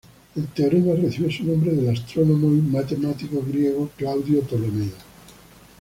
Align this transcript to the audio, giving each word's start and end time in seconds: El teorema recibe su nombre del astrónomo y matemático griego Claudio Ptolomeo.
El 0.35 0.47
teorema 0.47 0.95
recibe 0.95 1.31
su 1.31 1.43
nombre 1.43 1.75
del 1.75 1.87
astrónomo 1.91 2.47
y 2.47 2.59
matemático 2.59 3.39
griego 3.47 3.87
Claudio 3.95 4.41
Ptolomeo. 4.41 4.95